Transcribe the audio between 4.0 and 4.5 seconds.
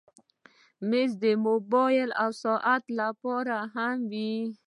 وي.